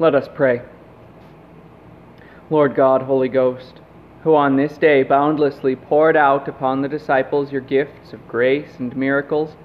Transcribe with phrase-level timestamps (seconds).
[0.00, 0.62] Let us pray.
[2.50, 3.80] Lord God, Holy Ghost,
[4.22, 8.96] who on this day boundlessly poured out upon the disciples your gifts of grace and
[8.96, 9.56] miracles,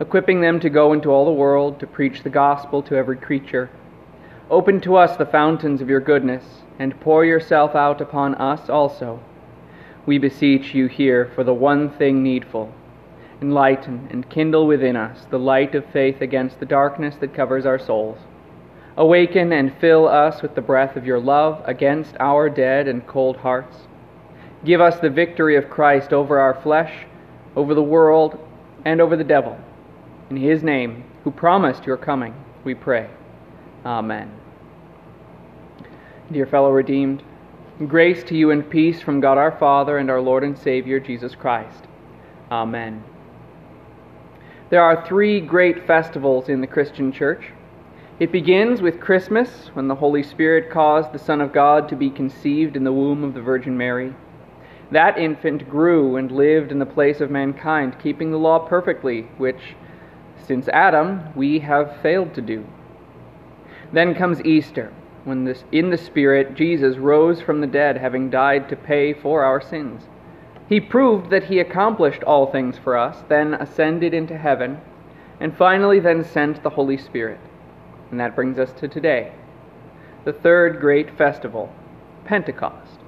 [0.00, 3.70] equipping them to go into all the world to preach the gospel to every creature,
[4.50, 9.20] open to us the fountains of your goodness, and pour yourself out upon us also.
[10.06, 12.74] We beseech you here for the one thing needful.
[13.40, 17.78] Enlighten and kindle within us the light of faith against the darkness that covers our
[17.78, 18.18] souls
[18.98, 23.36] Awaken and fill us with the breath of your love against our dead and cold
[23.36, 23.86] hearts.
[24.64, 27.06] Give us the victory of Christ over our flesh,
[27.54, 28.36] over the world,
[28.84, 29.56] and over the devil.
[30.30, 32.34] In his name, who promised your coming,
[32.64, 33.08] we pray.
[33.86, 34.32] Amen.
[36.32, 37.22] Dear fellow redeemed,
[37.86, 41.36] grace to you and peace from God our Father and our Lord and Savior, Jesus
[41.36, 41.86] Christ.
[42.50, 43.04] Amen.
[44.70, 47.52] There are three great festivals in the Christian church.
[48.20, 52.10] It begins with Christmas, when the Holy Spirit caused the Son of God to be
[52.10, 54.12] conceived in the womb of the Virgin Mary.
[54.90, 59.76] That infant grew and lived in the place of mankind, keeping the law perfectly, which,
[60.36, 62.66] since Adam, we have failed to do.
[63.92, 64.92] Then comes Easter,
[65.22, 69.44] when this, in the Spirit Jesus rose from the dead, having died to pay for
[69.44, 70.08] our sins.
[70.68, 74.80] He proved that he accomplished all things for us, then ascended into heaven,
[75.38, 77.38] and finally then sent the Holy Spirit.
[78.10, 79.32] And that brings us to today,
[80.24, 81.72] the third great festival,
[82.24, 82.98] Pentecost.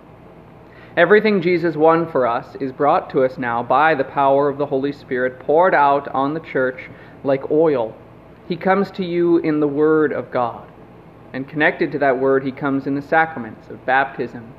[0.96, 4.66] Everything Jesus won for us is brought to us now by the power of the
[4.66, 6.90] Holy Spirit poured out on the church
[7.22, 7.94] like oil.
[8.48, 10.66] He comes to you in the Word of God.
[11.32, 14.52] And connected to that Word, He comes in the sacraments of baptism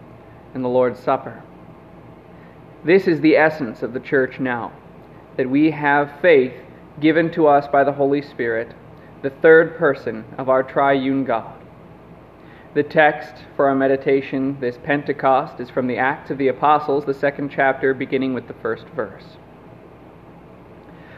[0.53, 1.43] and the Lord's Supper.
[2.85, 4.71] This is the essence of the church now
[5.35, 6.53] that we have faith
[6.99, 8.73] given to us by the Holy Spirit
[9.21, 11.53] the third person of our triune God.
[12.73, 17.13] The text for our meditation this Pentecost is from the Acts of the Apostles, the
[17.13, 19.37] second chapter, beginning with the first verse.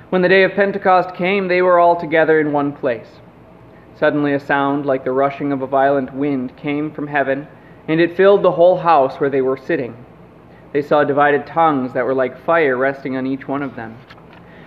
[0.09, 3.19] When the day of Pentecost came, they were all together in one place.
[3.95, 7.47] Suddenly, a sound like the rushing of a violent wind came from heaven,
[7.87, 9.95] and it filled the whole house where they were sitting.
[10.73, 13.97] They saw divided tongues that were like fire resting on each one of them.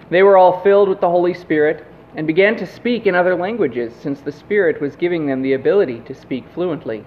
[0.09, 1.85] They were all filled with the Holy Spirit
[2.17, 6.01] and began to speak in other languages, since the Spirit was giving them the ability
[6.01, 7.05] to speak fluently.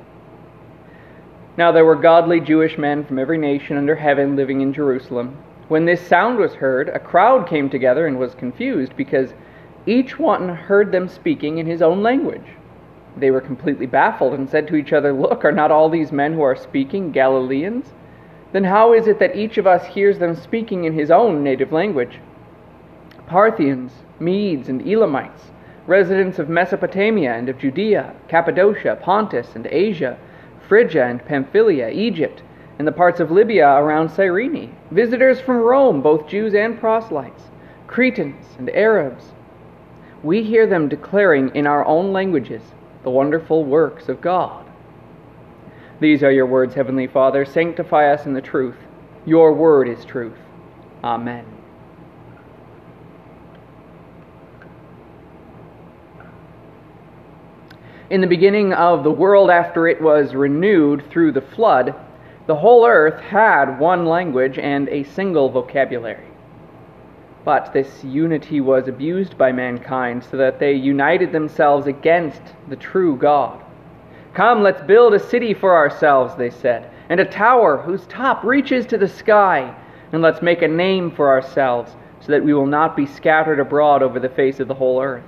[1.58, 5.36] Now there were godly Jewish men from every nation under heaven living in Jerusalem.
[5.68, 9.34] When this sound was heard, a crowd came together and was confused, because
[9.88, 12.46] each one heard them speaking in his own language.
[13.18, 16.34] They were completely baffled and said to each other, Look, are not all these men
[16.34, 17.94] who are speaking Galileans?
[18.52, 21.72] Then how is it that each of us hears them speaking in his own native
[21.72, 22.20] language?
[23.28, 25.52] Parthians, Medes and Elamites,
[25.88, 30.18] residents of Mesopotamia and of Judea, Cappadocia, Pontus and Asia,
[30.68, 32.44] Phrygia and Pamphylia, Egypt,
[32.78, 37.44] and the parts of Libya around Cyrene, visitors from Rome, both Jews and proselytes,
[37.88, 39.34] Cretans and Arabs.
[40.24, 42.62] We hear them declaring in our own languages
[43.04, 44.66] the wonderful works of God.
[46.00, 47.46] These are your words, Heavenly Father.
[47.46, 48.78] Sanctify us in the truth.
[49.26, 50.38] Your word is truth.
[51.04, 51.59] Amen.
[58.10, 61.94] In the beginning of the world, after it was renewed through the flood,
[62.48, 66.26] the whole earth had one language and a single vocabulary.
[67.46, 73.16] But this unity was abused by mankind so that they united themselves against the true
[73.16, 73.64] God.
[74.34, 78.88] Come, let's build a city for ourselves, they said, and a tower whose top reaches
[78.88, 79.76] to the sky,
[80.12, 84.02] and let's make a name for ourselves so that we will not be scattered abroad
[84.02, 85.24] over the face of the whole earth.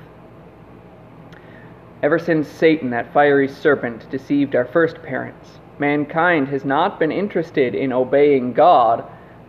[2.03, 7.75] Ever since Satan, that fiery serpent, deceived our first parents, mankind has not been interested
[7.75, 9.03] in obeying God,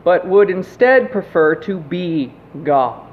[0.04, 2.32] but would instead prefer to be
[2.62, 3.10] God.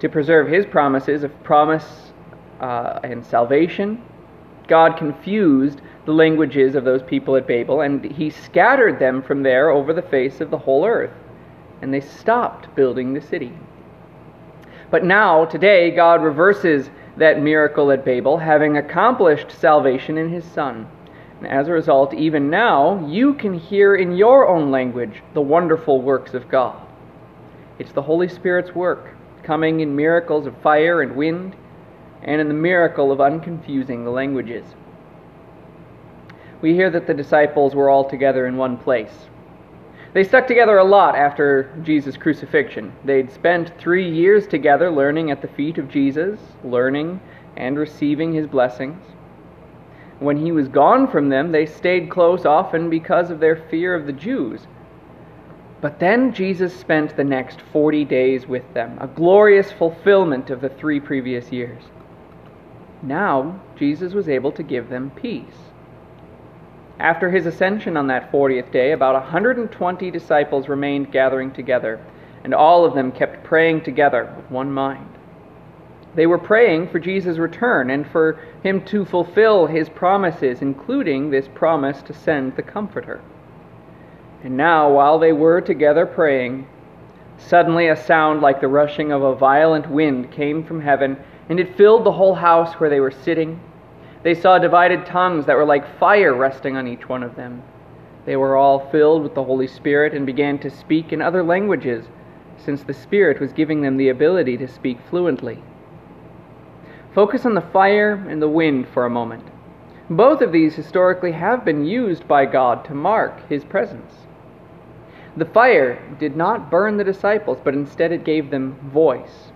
[0.00, 2.12] To preserve his promises of promise
[2.60, 4.02] uh, and salvation,
[4.68, 9.70] God confused the languages of those people at Babel, and he scattered them from there
[9.70, 11.14] over the face of the whole earth,
[11.80, 13.52] and they stopped building the city.
[14.90, 20.88] But now, today, God reverses that miracle at Babel, having accomplished salvation in his Son.
[21.38, 26.00] And as a result, even now, you can hear in your own language the wonderful
[26.00, 26.80] works of God.
[27.78, 31.56] It's the Holy Spirit's work, coming in miracles of fire and wind,
[32.22, 34.64] and in the miracle of unconfusing the languages.
[36.60, 39.28] We hear that the disciples were all together in one place.
[40.16, 42.90] They stuck together a lot after Jesus' crucifixion.
[43.04, 47.20] They'd spent three years together learning at the feet of Jesus, learning
[47.54, 49.04] and receiving his blessings.
[50.18, 54.06] When he was gone from them, they stayed close often because of their fear of
[54.06, 54.66] the Jews.
[55.82, 60.70] But then Jesus spent the next 40 days with them, a glorious fulfillment of the
[60.70, 61.82] three previous years.
[63.02, 65.65] Now, Jesus was able to give them peace.
[66.98, 72.00] After his ascension on that 40th day, about a 120 disciples remained gathering together,
[72.42, 75.08] and all of them kept praying together with one mind.
[76.14, 81.48] They were praying for Jesus' return and for him to fulfill his promises, including this
[81.48, 83.20] promise to send the Comforter.
[84.42, 86.66] And now, while they were together praying,
[87.36, 91.18] suddenly a sound like the rushing of a violent wind came from heaven,
[91.50, 93.60] and it filled the whole house where they were sitting.
[94.26, 97.62] They saw divided tongues that were like fire resting on each one of them.
[98.24, 102.06] They were all filled with the Holy Spirit and began to speak in other languages,
[102.56, 105.62] since the Spirit was giving them the ability to speak fluently.
[107.14, 109.44] Focus on the fire and the wind for a moment.
[110.10, 114.26] Both of these historically have been used by God to mark His presence.
[115.36, 119.52] The fire did not burn the disciples, but instead it gave them voice.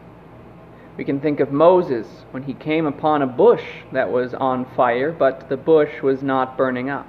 [0.97, 5.13] We can think of Moses when he came upon a bush that was on fire,
[5.13, 7.07] but the bush was not burning up.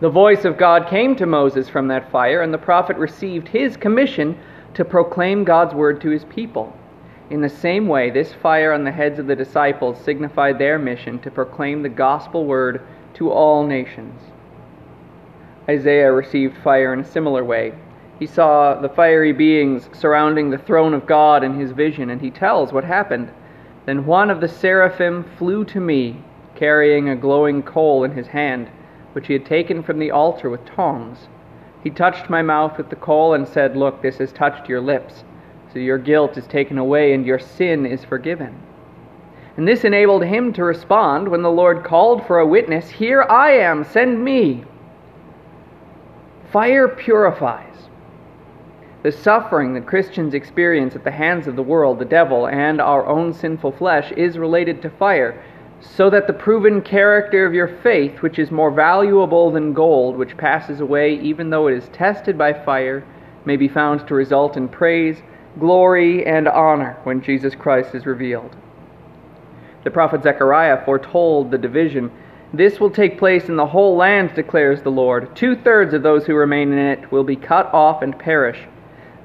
[0.00, 3.76] The voice of God came to Moses from that fire, and the prophet received his
[3.76, 4.38] commission
[4.74, 6.76] to proclaim God's word to his people.
[7.30, 11.18] In the same way, this fire on the heads of the disciples signified their mission
[11.20, 12.82] to proclaim the gospel word
[13.14, 14.20] to all nations.
[15.68, 17.72] Isaiah received fire in a similar way.
[18.18, 22.30] He saw the fiery beings surrounding the throne of God in his vision, and he
[22.30, 23.30] tells what happened.
[23.86, 26.22] Then one of the seraphim flew to me,
[26.54, 28.68] carrying a glowing coal in his hand,
[29.12, 31.28] which he had taken from the altar with tongs.
[31.82, 35.24] He touched my mouth with the coal and said, Look, this has touched your lips.
[35.72, 38.56] So your guilt is taken away and your sin is forgiven.
[39.56, 43.52] And this enabled him to respond when the Lord called for a witness Here I
[43.52, 44.64] am, send me.
[46.50, 47.83] Fire purifies.
[49.04, 53.06] The suffering that Christians experience at the hands of the world, the devil, and our
[53.06, 55.44] own sinful flesh is related to fire,
[55.78, 60.38] so that the proven character of your faith, which is more valuable than gold, which
[60.38, 63.04] passes away even though it is tested by fire,
[63.44, 65.22] may be found to result in praise
[65.58, 68.56] glory, and honor when Jesus Christ is revealed.
[69.84, 72.10] The prophet Zechariah foretold the division.
[72.54, 75.36] This will take place in the whole land, declares the Lord.
[75.36, 78.58] Two thirds of those who remain in it will be cut off and perish,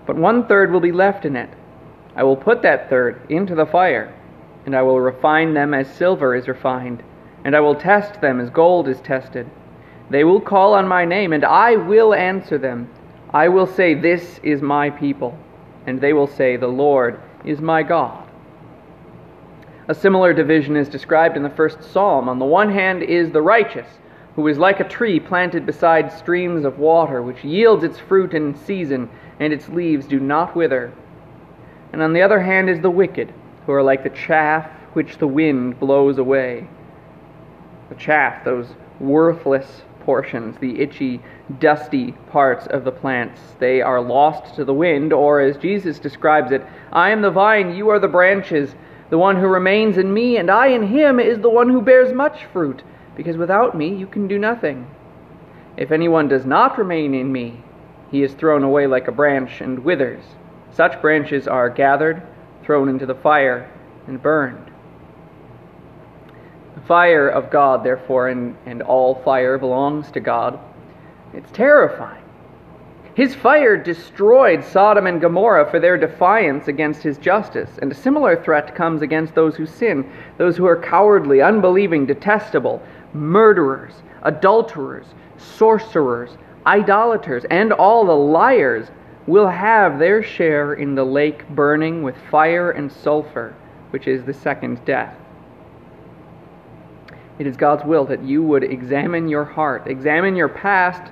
[0.10, 1.52] but one third will be left in it.
[2.16, 4.12] I will put that third into the fire,
[4.66, 7.04] and I will refine them as silver is refined,
[7.44, 9.48] and I will test them as gold is tested.
[10.10, 12.90] They will call on my name, and I will answer them.
[13.30, 15.38] I will say, This is my people
[15.86, 18.28] and they will say, The Lord is my God.
[19.88, 22.30] A similar division is described in the first psalm.
[22.30, 23.88] On the one hand is the righteous,
[24.40, 28.56] who is like a tree planted beside streams of water, which yields its fruit in
[28.56, 30.94] season, and its leaves do not wither.
[31.92, 33.34] And on the other hand is the wicked,
[33.66, 36.70] who are like the chaff which the wind blows away.
[37.90, 38.68] The chaff, those
[39.02, 41.20] worthless portions, the itchy,
[41.60, 43.42] dusty parts of the plants.
[43.60, 47.76] They are lost to the wind, or as Jesus describes it, I am the vine,
[47.76, 48.74] you are the branches.
[49.10, 52.14] The one who remains in me and I in him is the one who bears
[52.14, 52.84] much fruit,
[53.20, 54.90] because without me you can do nothing.
[55.76, 57.62] If anyone does not remain in me,
[58.10, 60.24] he is thrown away like a branch and withers.
[60.72, 62.24] Such branches are gathered,
[62.64, 63.70] thrown into the fire,
[64.08, 64.72] and burned.
[66.76, 70.58] The fire of God, therefore, and, and all fire belongs to God.
[71.34, 72.24] It's terrifying.
[73.16, 78.42] His fire destroyed Sodom and Gomorrah for their defiance against his justice, and a similar
[78.42, 82.82] threat comes against those who sin, those who are cowardly, unbelieving, detestable,
[83.14, 85.06] murderers, adulterers,
[85.38, 86.32] sorcerers,
[86.66, 88.88] idolaters, and all the liars
[89.28, 93.54] will have their share in the lake burning with fire and sulfur,
[93.92, 95.16] which is the second death.
[97.38, 101.12] It is God's will that you would examine your heart, examine your past,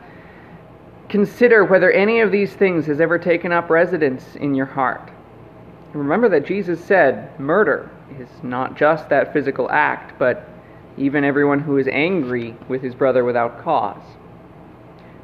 [1.07, 5.09] consider whether any of these things has ever taken up residence in your heart.
[5.93, 7.89] Remember that Jesus said murder
[8.19, 10.49] is not just that physical act, but
[10.97, 14.01] even everyone who is angry with his brother without cause.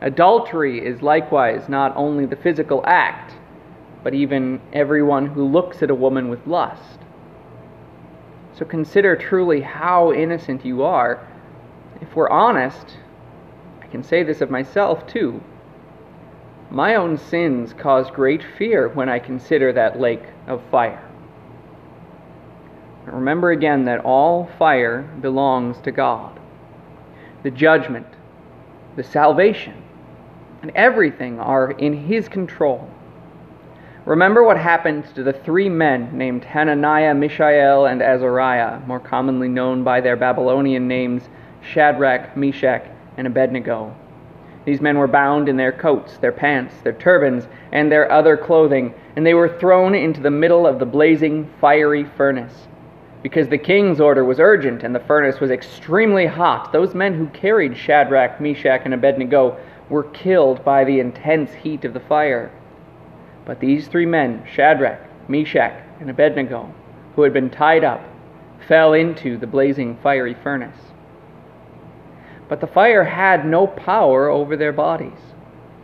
[0.01, 3.35] Adultery is likewise not only the physical act,
[4.03, 6.99] but even everyone who looks at a woman with lust.
[8.57, 11.25] So consider truly how innocent you are.
[12.01, 12.97] If we're honest,
[13.81, 15.41] I can say this of myself too.
[16.69, 21.12] My own sins cause great fear when I consider that lake of fire.
[23.05, 26.39] Remember again that all fire belongs to God.
[27.43, 28.07] the judgment,
[28.95, 29.83] the salvation,
[30.61, 32.89] and everything are in His control.
[34.05, 39.83] Remember what happened to the three men named Hananiah, Mishael, and Azariah, more commonly known
[39.83, 41.23] by their Babylonian names
[41.61, 42.85] Shadrach, Meshach,
[43.17, 43.95] and Abednego.
[44.65, 48.93] These men were bound in their coats, their pants, their turbans, and their other clothing,
[49.15, 52.67] and they were thrown into the middle of the blazing, fiery furnace.
[53.23, 57.27] Because the king's order was urgent and the furnace was extremely hot, those men who
[57.27, 59.57] carried Shadrach, Meshach, and Abednego
[59.89, 62.51] were killed by the intense heat of the fire.
[63.45, 64.99] But these three men, Shadrach,
[65.29, 66.69] Meshach, and Abednego,
[67.15, 68.01] who had been tied up,
[68.67, 70.91] fell into the blazing fiery furnace.
[72.49, 75.33] But the fire had no power over their bodies.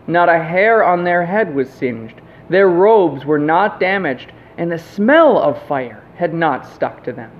[0.08, 2.19] Not a hair on their head was singed,
[2.50, 7.32] their robes were not damaged, and the smell of fire had not stuck to them.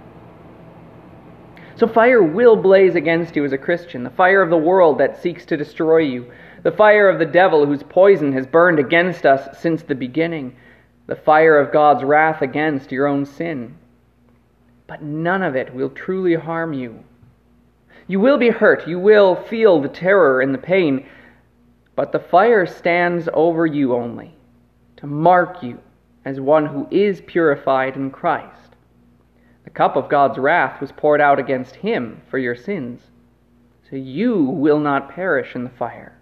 [1.76, 5.22] So fire will blaze against you as a Christian, the fire of the world that
[5.22, 6.32] seeks to destroy you,
[6.64, 10.56] the fire of the devil whose poison has burned against us since the beginning,
[11.08, 13.76] the fire of God's wrath against your own sin.
[14.88, 17.04] But none of it will truly harm you.
[18.08, 21.06] You will be hurt, you will feel the terror and the pain,
[21.98, 24.38] but the fire stands over you only
[24.96, 25.80] to mark you
[26.30, 28.76] as one who is purified in Christ.
[29.64, 33.02] The cup of God's wrath was poured out against him for your sins,
[33.90, 36.16] so you will not perish in the fire.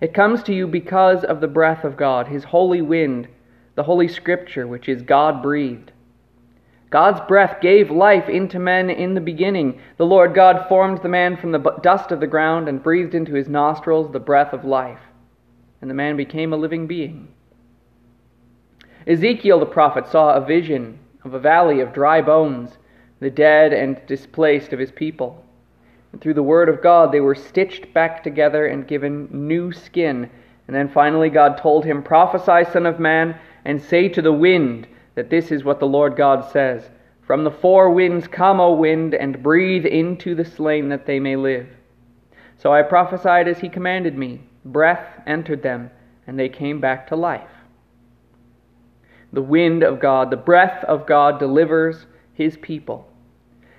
[0.00, 3.28] It comes to you because of the breath of God, His holy wind,
[3.76, 5.92] the Holy Scripture, which is God breathed.
[6.90, 9.80] God's breath gave life into men in the beginning.
[9.96, 13.34] The Lord God formed the man from the dust of the ground and breathed into
[13.34, 15.02] his nostrils the breath of life,
[15.80, 17.28] and the man became a living being.
[19.06, 22.78] Ezekiel the prophet saw a vision of a valley of dry bones,
[23.20, 25.44] the dead and displaced of his people.
[26.12, 30.28] And through the word of God, they were stitched back together and given new skin.
[30.66, 34.86] And then finally, God told him, Prophesy, Son of Man, and say to the wind
[35.14, 36.90] that this is what the Lord God says
[37.22, 41.36] From the four winds come, O wind, and breathe into the slain that they may
[41.36, 41.68] live.
[42.58, 44.40] So I prophesied as he commanded me.
[44.64, 45.90] Breath entered them,
[46.26, 47.48] and they came back to life.
[49.32, 53.08] The wind of God, the breath of God delivers his people.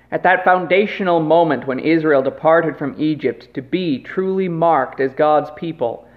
[0.09, 5.51] At that foundational moment when Israel departed from Egypt to be truly marked as God's
[5.51, 6.07] people,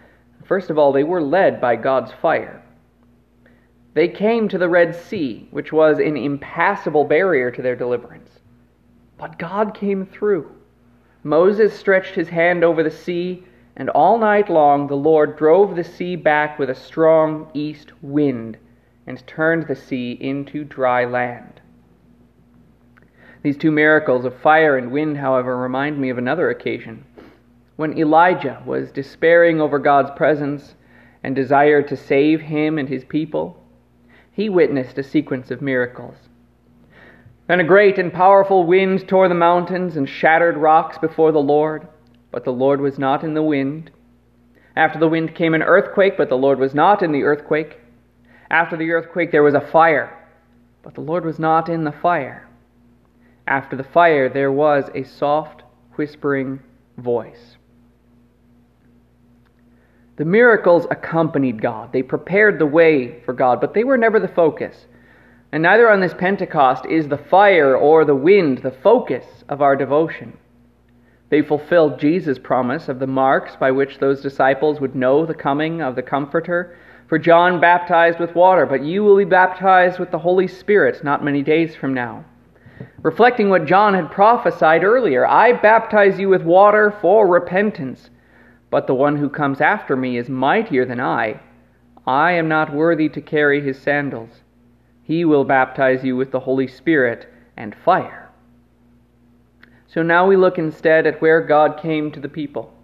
[0.45, 2.63] first of all, they were led by God's fire.
[3.93, 8.41] They came to the Red Sea, which was an impassable barrier to their deliverance.
[9.19, 10.51] But God came through.
[11.23, 13.45] Moses stretched his hand over the sea,
[13.77, 18.57] and all night long the Lord drove the sea back with a strong east wind
[19.07, 21.61] and turned the sea into dry land.
[23.43, 27.05] These two miracles of fire and wind, however, remind me of another occasion
[27.77, 30.75] when Elijah was despairing over God's presence
[31.23, 33.63] and desired to save him and his people.
[34.33, 36.17] He witnessed a sequence of miracles.
[37.47, 41.87] Then a great and powerful wind tore the mountains and shattered rocks before the Lord,
[42.33, 43.91] but the Lord was not in the wind.
[44.75, 47.79] After the wind came an earthquake, but the Lord was not in the earthquake.
[48.51, 50.17] After the earthquake there was a fire,
[50.83, 52.49] but the Lord was not in the fire.
[53.47, 55.63] After the fire, there was a soft,
[55.95, 56.61] whispering
[56.99, 57.57] voice.
[60.17, 61.93] The miracles accompanied God.
[61.93, 64.87] They prepared the way for God, but they were never the focus.
[65.53, 69.77] And neither on this Pentecost is the fire or the wind the focus of our
[69.77, 70.37] devotion.
[71.29, 75.83] They fulfilled Jesus' promise of the marks by which those disciples would know the coming
[75.83, 76.77] of the Comforter.
[77.09, 81.25] For John baptized with water, but you will be baptized with the Holy Spirit not
[81.25, 82.25] many days from now
[83.03, 88.11] reflecting what John had prophesied earlier I baptize you with water for repentance,
[88.71, 91.41] but the one who comes after me is mightier than I.
[92.07, 94.43] I am not worthy to carry his sandals.
[95.03, 98.29] He will baptize you with the Holy Spirit and fire.
[99.87, 102.75] So now we look instead at where God came to the people.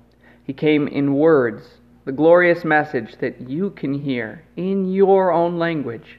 [0.44, 6.18] He came in words, the glorious message that you can hear in your own language.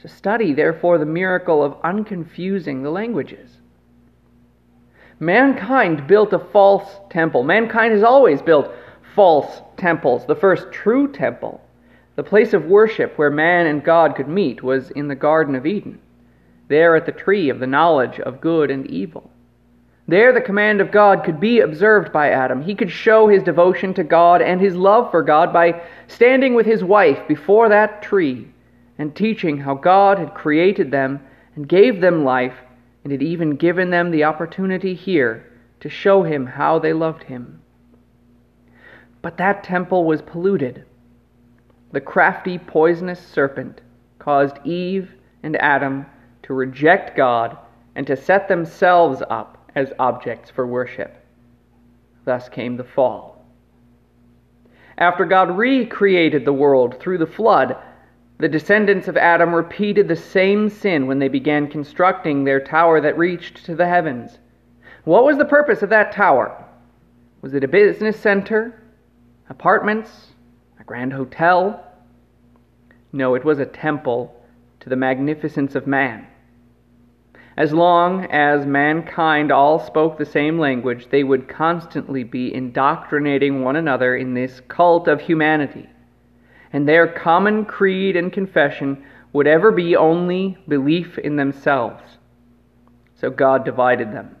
[0.00, 3.50] So study, therefore, the miracle of unconfusing the languages.
[5.18, 7.42] Mankind built a false temple.
[7.42, 8.72] Mankind has always built
[9.16, 10.24] false temples.
[10.26, 11.60] The first true temple,
[12.14, 15.66] the place of worship where man and God could meet, was in the Garden of
[15.66, 15.98] Eden,
[16.68, 19.28] there at the tree of the knowledge of good and evil.
[20.08, 22.62] There, the command of God could be observed by Adam.
[22.62, 26.64] He could show his devotion to God and his love for God by standing with
[26.64, 28.48] his wife before that tree
[28.96, 31.20] and teaching how God had created them
[31.54, 32.56] and gave them life
[33.04, 35.44] and had even given them the opportunity here
[35.80, 37.60] to show him how they loved him.
[39.20, 40.86] But that temple was polluted.
[41.92, 43.82] The crafty, poisonous serpent
[44.18, 45.10] caused Eve
[45.42, 46.06] and Adam
[46.44, 47.58] to reject God
[47.94, 51.14] and to set themselves up as objects for worship.
[52.24, 53.46] Thus came the fall.
[54.98, 57.76] After God recreated the world through the flood,
[58.38, 63.16] the descendants of Adam repeated the same sin when they began constructing their tower that
[63.16, 64.38] reached to the heavens.
[65.04, 66.64] What was the purpose of that tower?
[67.40, 68.82] Was it a business center?
[69.48, 70.10] Apartments?
[70.80, 71.84] A grand hotel?
[73.12, 74.34] No, it was a temple
[74.80, 76.26] to the magnificence of man.
[77.58, 83.74] As long as mankind all spoke the same language, they would constantly be indoctrinating one
[83.74, 85.88] another in this cult of humanity.
[86.72, 92.18] And their common creed and confession would ever be only belief in themselves.
[93.16, 94.36] So God divided them.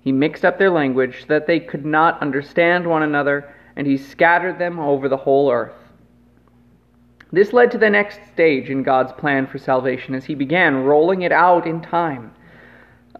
[0.00, 3.96] He mixed up their language so that they could not understand one another, and he
[3.96, 5.87] scattered them over the whole earth.
[7.30, 11.22] This led to the next stage in God's plan for salvation as he began rolling
[11.22, 12.32] it out in time.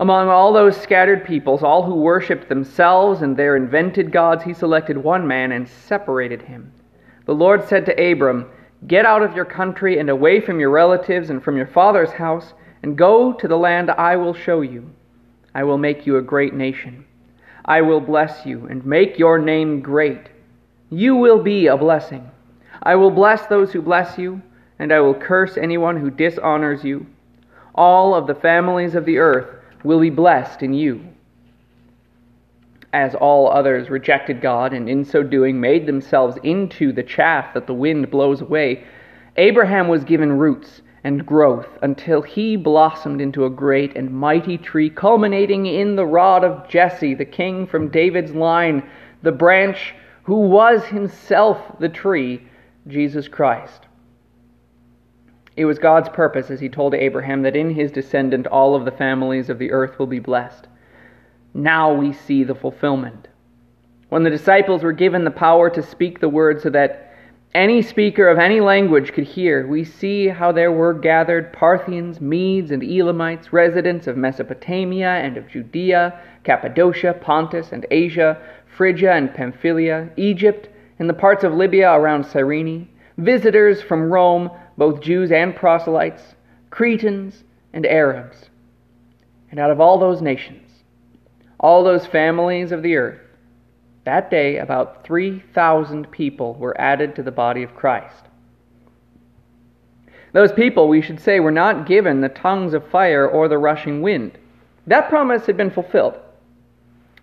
[0.01, 4.97] Among all those scattered peoples, all who worshipped themselves and their invented gods, he selected
[4.97, 6.73] one man and separated him.
[7.27, 8.47] The Lord said to Abram,
[8.87, 12.55] Get out of your country and away from your relatives and from your father's house,
[12.83, 14.89] and go to the land I will show you.
[15.55, 17.05] I will make you a great nation.
[17.65, 20.29] I will bless you and make your name great.
[20.89, 22.31] You will be a blessing.
[22.83, 24.41] I will bless those who bless you,
[24.79, 27.07] and I will curse anyone who dishonors you.
[27.75, 29.49] All of the families of the earth
[29.83, 31.01] will be blessed in you.
[32.93, 37.67] As all others rejected God and in so doing made themselves into the chaff that
[37.67, 38.85] the wind blows away,
[39.37, 44.89] Abraham was given roots and growth until he blossomed into a great and mighty tree,
[44.89, 48.83] culminating in the rod of Jesse, the king from David's line,
[49.23, 52.43] the branch who was himself the tree
[52.89, 53.87] Jesus Christ.
[55.57, 58.93] It was God's purpose, as he told Abraham, that in his descendant all of the
[58.93, 60.69] families of the earth will be blessed.
[61.53, 63.29] Now we see the fulfillment.
[64.09, 67.13] When the disciples were given the power to speak the word so that
[67.55, 72.71] any speaker of any language could hear, we see how there were gathered Parthians, Medes,
[72.71, 78.41] and Elamites, residents of Mesopotamia and of Judea, Cappadocia, Pontus, and Asia,
[78.77, 85.01] Phrygia and Pamphylia, Egypt, in the parts of Libya around Cyrene, visitors from Rome, both
[85.01, 86.23] Jews and proselytes,
[86.71, 88.51] Cretans and Arabs.
[89.51, 90.71] And out of all those nations,
[91.61, 93.21] all those families of the earth,
[94.05, 98.25] that day about 3,000 people were added to the body of Christ.
[100.33, 104.03] Those people, we should say, were not given the tongues of fire or the rushing
[104.03, 104.39] wind.
[104.87, 106.19] That promise had been fulfilled,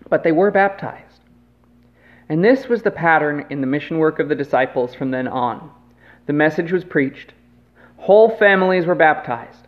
[0.08, 1.05] but they were baptized.
[2.28, 5.70] And this was the pattern in the mission work of the disciples from then on.
[6.26, 7.34] The message was preached,
[7.98, 9.66] whole families were baptized.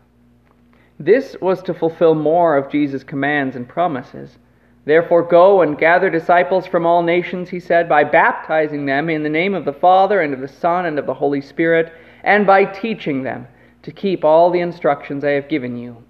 [0.99, 4.39] This was to fulfill more of Jesus' commands and promises.
[4.85, 9.29] Therefore, go and gather disciples from all nations, he said, by baptizing them in the
[9.29, 11.93] name of the Father, and of the Son, and of the Holy Spirit,
[12.25, 13.47] and by teaching them
[13.83, 16.03] to keep all the instructions I have given you.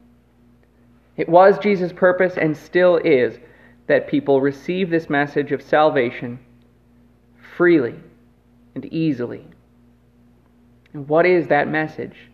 [1.16, 3.38] It was Jesus' purpose, and still is,
[3.88, 6.38] that people receive this message of salvation
[7.56, 7.96] freely
[8.74, 9.44] and easily.
[10.92, 12.30] And what is that message?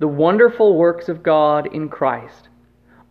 [0.00, 2.48] The wonderful works of God in Christ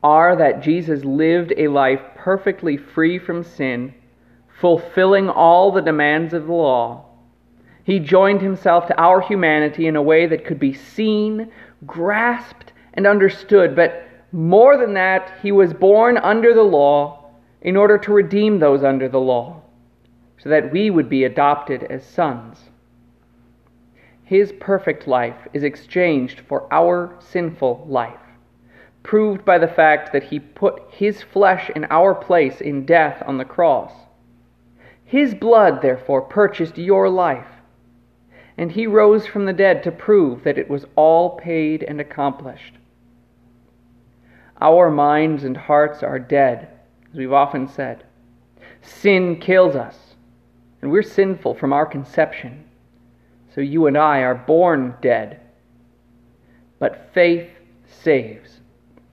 [0.03, 3.93] are that Jesus lived a life perfectly free from sin,
[4.59, 7.05] fulfilling all the demands of the law.
[7.83, 11.51] He joined himself to our humanity in a way that could be seen,
[11.85, 17.29] grasped, and understood, but more than that, he was born under the law
[17.61, 19.61] in order to redeem those under the law,
[20.37, 22.69] so that we would be adopted as sons.
[24.23, 28.19] His perfect life is exchanged for our sinful life,
[29.01, 33.37] proved by the fact that he put his flesh in our place in death on
[33.37, 33.93] the cross.
[35.05, 37.47] His blood, therefore, purchased your life,
[38.57, 42.73] and he rose from the dead to prove that it was all paid and accomplished.
[44.59, 46.69] Our minds and hearts are dead,
[47.11, 48.03] as we've often said.
[48.81, 50.15] Sin kills us,
[50.81, 52.65] and we're sinful from our conception.
[53.53, 55.41] So you and I are born dead.
[56.79, 57.49] But faith
[57.85, 58.59] saves,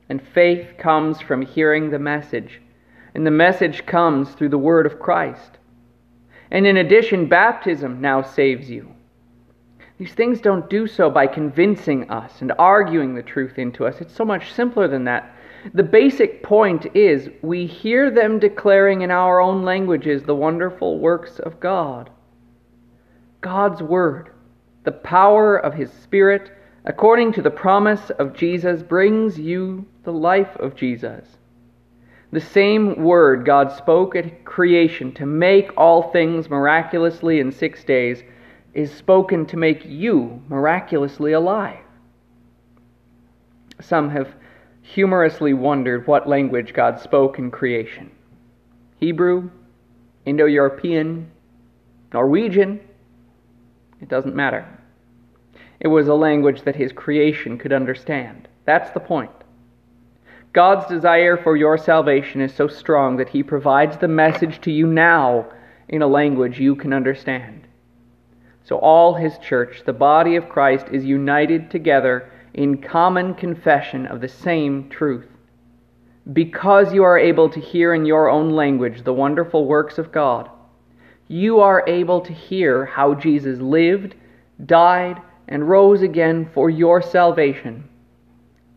[0.08, 2.60] and faith comes from hearing the message,
[3.14, 5.58] and the message comes through the word of Christ.
[6.50, 8.94] And in addition, baptism now saves you.
[9.98, 14.00] These things don't do so by convincing us and arguing the truth into us.
[14.00, 15.33] It's so much simpler than that.
[15.72, 21.38] The basic point is we hear them declaring in our own languages the wonderful works
[21.38, 22.10] of God.
[23.40, 24.30] God's Word,
[24.84, 26.50] the power of His Spirit,
[26.84, 31.38] according to the promise of Jesus, brings you the life of Jesus.
[32.30, 38.22] The same word God spoke at creation to make all things miraculously in six days
[38.74, 41.78] is spoken to make you miraculously alive.
[43.80, 44.34] Some have
[44.84, 48.10] humorously wondered what language God spoke in creation
[49.00, 49.50] Hebrew,
[50.24, 51.30] Indo European,
[52.12, 52.80] Norwegian.
[54.00, 54.66] It doesn't matter.
[55.80, 58.46] It was a language that his creation could understand.
[58.66, 59.32] That's the point.
[60.52, 64.86] God's desire for your salvation is so strong that he provides the message to you
[64.86, 65.46] now
[65.88, 67.66] in a language you can understand.
[68.64, 74.20] So all his church, the body of Christ, is united together in common confession of
[74.20, 75.26] the same truth.
[76.32, 80.48] Because you are able to hear in your own language the wonderful works of God,
[81.28, 84.14] you are able to hear how Jesus lived,
[84.64, 87.88] died, and rose again for your salvation.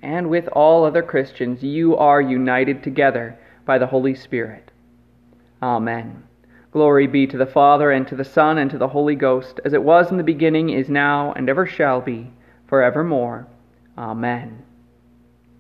[0.02, 4.72] And with all other Christians, you are united together by the Holy Spirit.
[5.62, 6.24] Amen.
[6.72, 9.74] Glory be to the Father, and to the Son, and to the Holy Ghost, as
[9.74, 12.32] it was in the beginning, is now, and ever shall be,
[12.68, 13.48] forevermore.
[13.98, 14.67] Amen.